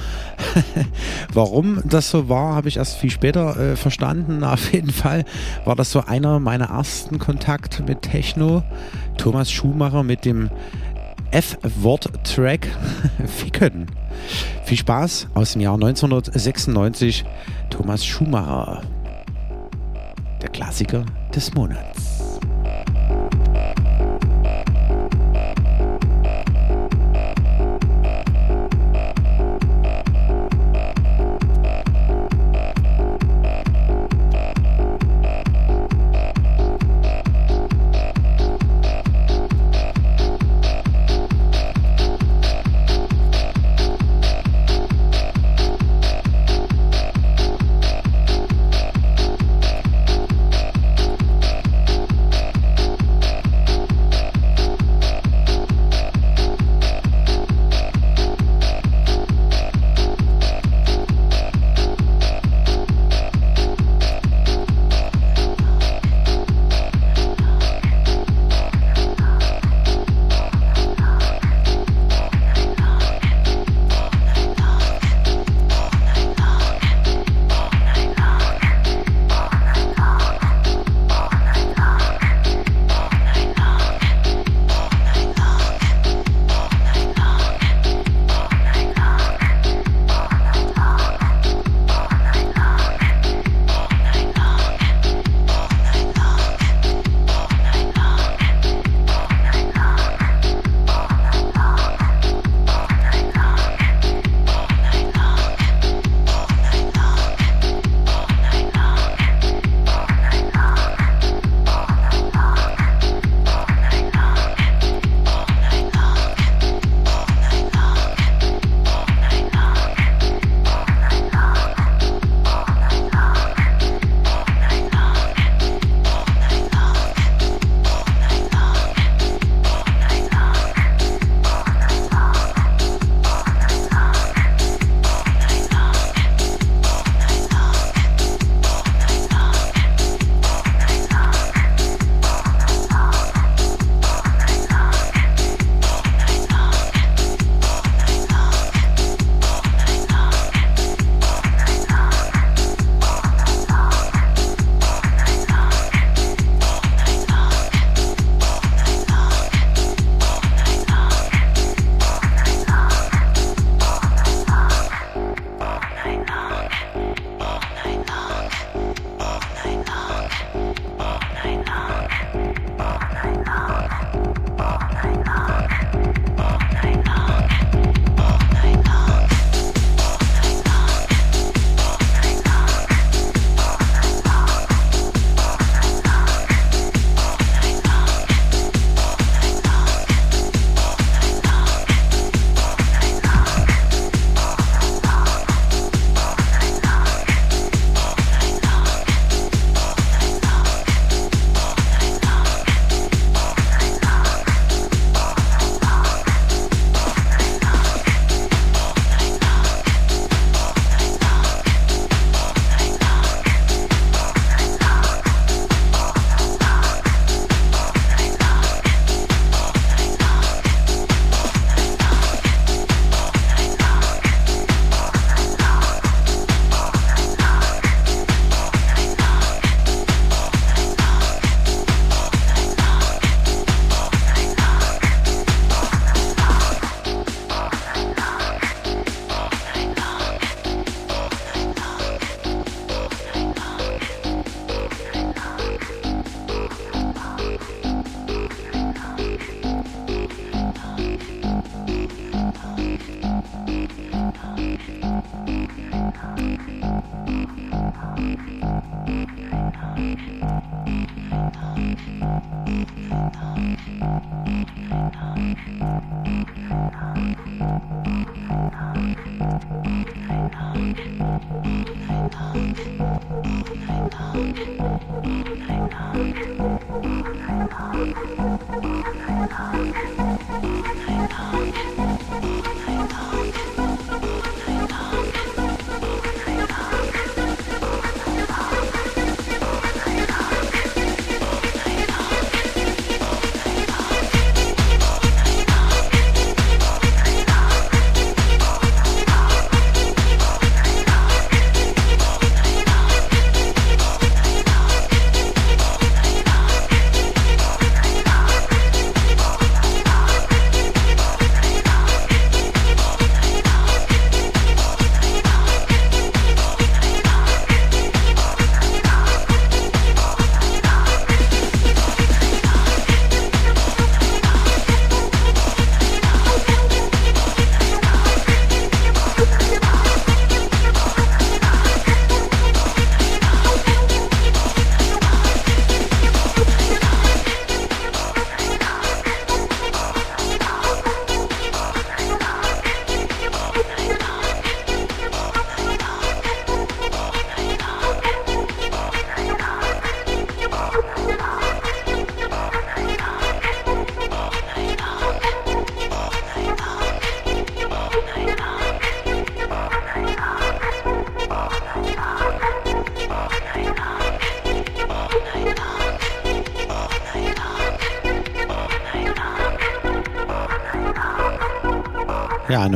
[1.32, 4.42] Warum das so war, habe ich erst viel später äh, verstanden.
[4.44, 5.24] Auf jeden Fall
[5.64, 8.64] war das so einer meiner ersten Kontakte mit Techno.
[9.16, 10.50] Thomas Schumacher mit dem
[11.30, 12.66] F-Wort-Track
[13.26, 13.86] Ficken.
[14.64, 17.24] Viel Spaß aus dem Jahr 1996.
[17.70, 18.82] Thomas Schumacher.
[20.42, 22.13] Der Klassiker des Monats.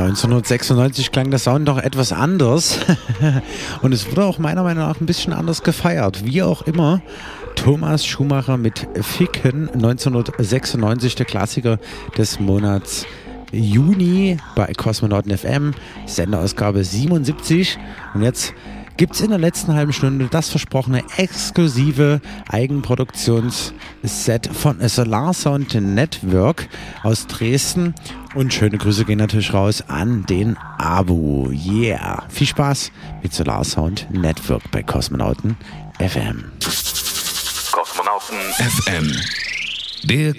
[0.09, 2.79] 1996 klang der Sound noch etwas anders
[3.83, 6.25] und es wurde auch meiner Meinung nach ein bisschen anders gefeiert.
[6.25, 7.01] Wie auch immer,
[7.55, 11.77] Thomas Schumacher mit Ficken 1996, der Klassiker
[12.17, 13.05] des Monats
[13.51, 15.75] Juni bei Kosmonauten FM,
[16.07, 17.77] Senderausgabe 77
[18.15, 18.55] und jetzt
[18.97, 22.19] gibt es in der letzten halben Stunde das versprochene exklusive
[22.49, 26.67] Eigenproduktionsset von Solar Sound Network
[27.03, 27.93] aus Dresden.
[28.35, 31.49] Und schöne Grüße gehen natürlich raus an den Abu.
[31.49, 32.23] Yeah.
[32.29, 32.91] Viel Spaß
[33.23, 35.57] mit Solar Sound Network bei Kosmonauten
[35.99, 36.51] FM.
[37.71, 39.11] Kosmonauten FM.
[40.03, 40.33] Der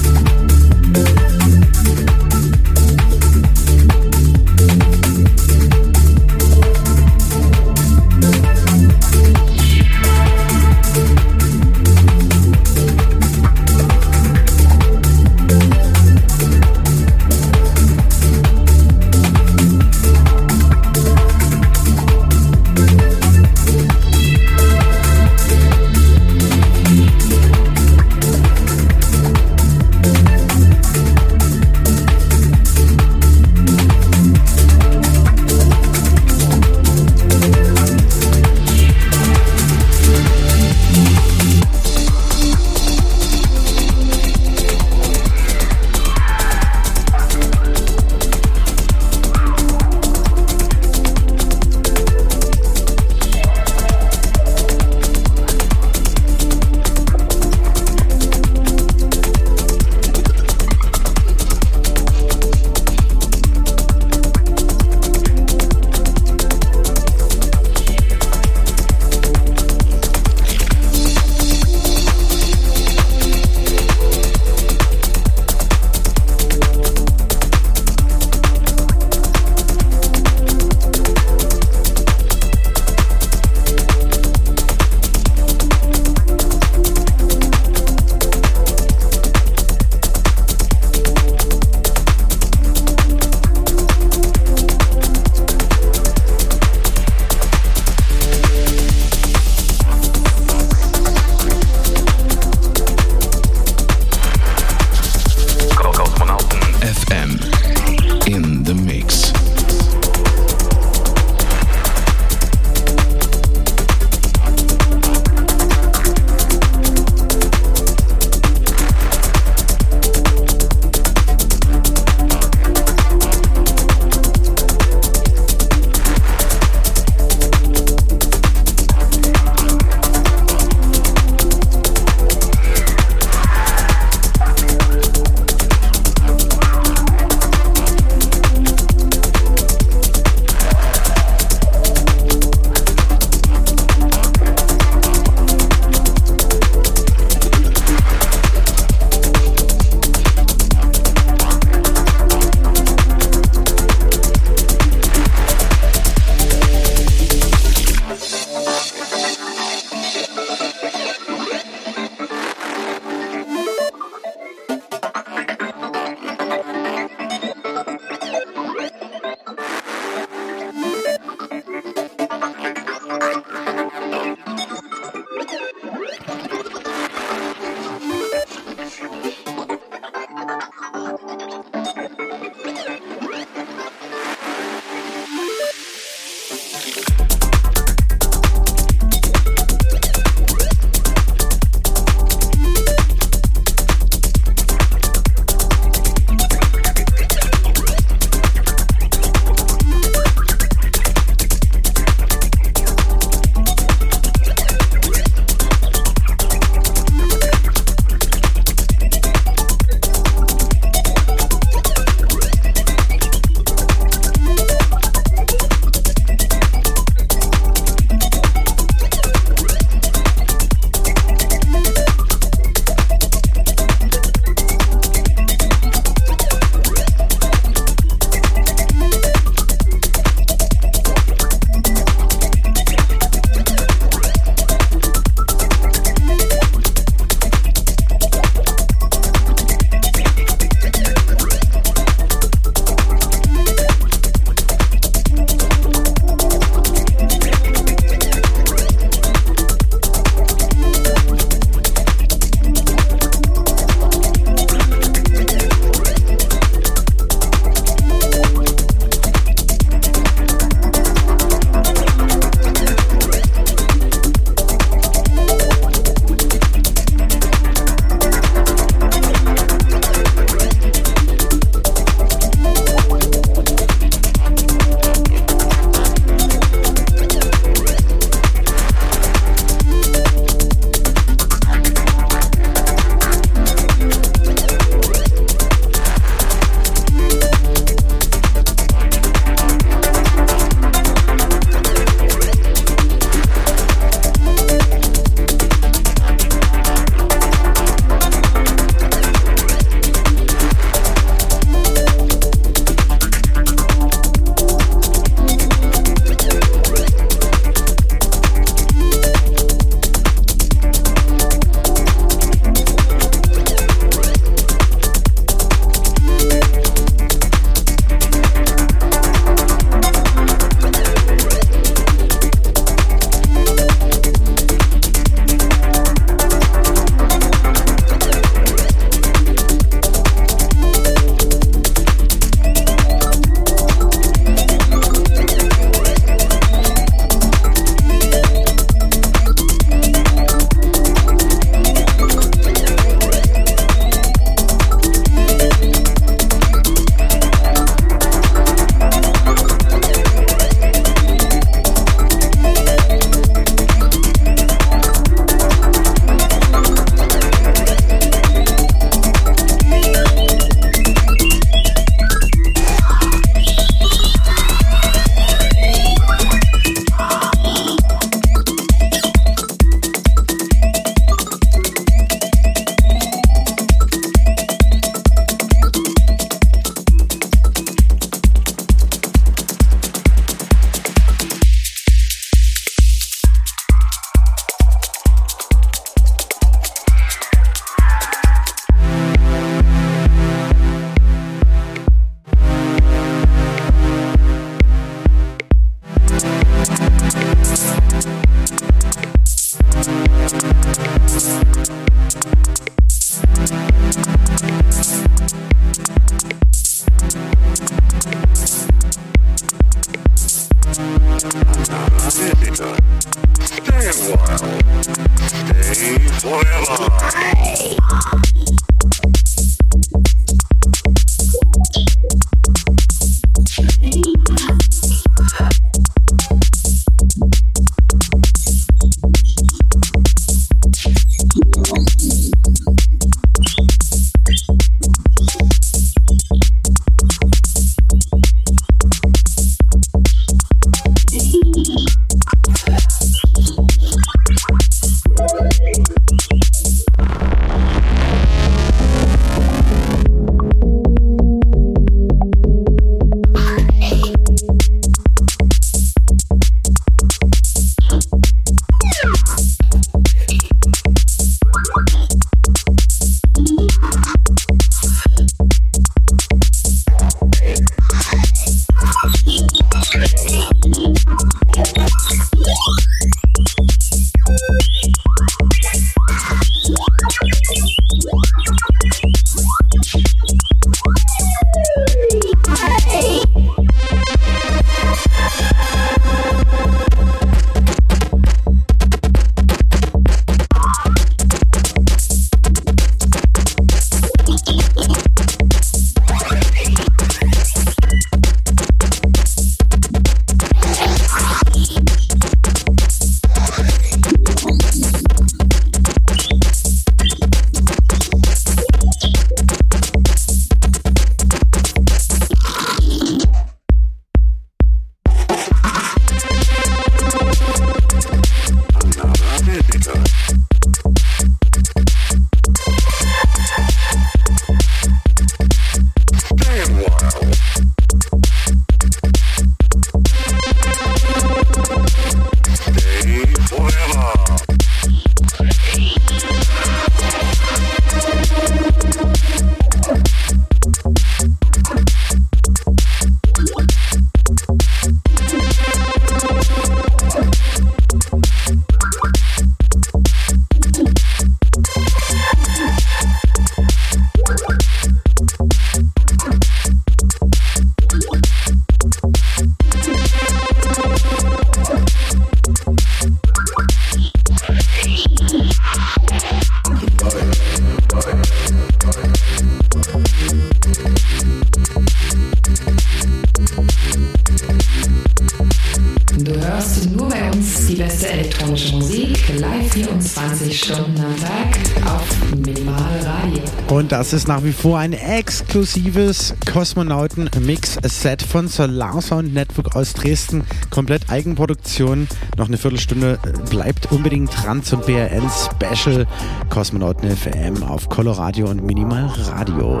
[578.66, 579.92] Kosmonauten-Mix.
[579.92, 583.62] 24 Stunden am Tag auf Minimal Radio.
[583.88, 590.64] Und das ist nach wie vor ein exklusives Kosmonauten-Mix-Set von Solar Sound Network aus Dresden.
[590.90, 592.26] Komplett Eigenproduktion.
[592.56, 593.38] Noch eine Viertelstunde
[593.70, 596.26] bleibt unbedingt dran zum BRN Special
[596.68, 600.00] Kosmonauten FM auf Coloradio und Minimal Radio.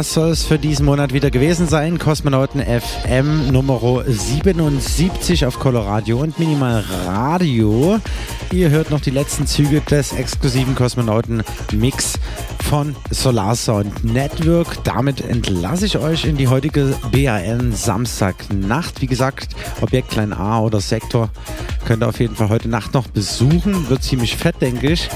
[0.00, 1.98] Das soll es für diesen Monat wieder gewesen sein.
[1.98, 7.98] Kosmonauten FM Nummer 77 auf Coloradio und Minimal Radio.
[8.50, 11.42] Ihr hört noch die letzten Züge des exklusiven Kosmonauten
[11.74, 12.14] Mix
[12.66, 14.82] von Solar Sound Network.
[14.84, 19.02] Damit entlasse ich euch in die heutige BAN Samstagnacht.
[19.02, 19.48] Wie gesagt,
[19.82, 21.28] Objekt Klein A oder Sektor
[21.84, 23.90] könnt ihr auf jeden Fall heute Nacht noch besuchen.
[23.90, 25.10] Wird ziemlich fett, denke ich.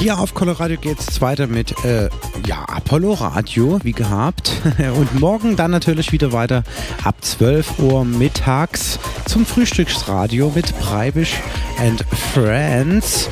[0.00, 2.08] Hier auf Coloradio geht es weiter mit äh,
[2.46, 4.50] ja, Apollo Radio, wie gehabt.
[4.96, 6.62] Und morgen dann natürlich wieder weiter
[7.04, 11.34] ab 12 Uhr mittags zum Frühstücksradio mit Breibisch
[11.78, 12.02] and
[12.32, 13.28] Friends.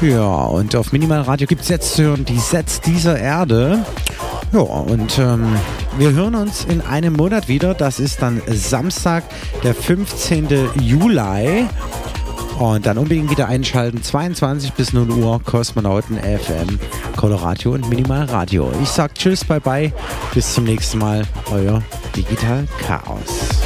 [0.00, 3.84] Ja, und auf Minimalradio gibt es jetzt zu hören die Sets dieser Erde.
[4.52, 5.56] Ja, und ähm,
[5.98, 7.74] wir hören uns in einem Monat wieder.
[7.74, 9.24] Das ist dann Samstag,
[9.64, 10.70] der 15.
[10.80, 11.66] Juli.
[12.58, 14.02] Und dann unbedingt wieder einschalten.
[14.02, 16.78] 22 bis 0 Uhr Kosmonauten FM,
[17.16, 18.70] Coloradio und Minimal Radio.
[18.82, 19.92] Ich sag Tschüss, bye bye.
[20.32, 21.24] Bis zum nächsten Mal.
[21.50, 21.82] Euer
[22.14, 23.65] Digital Chaos.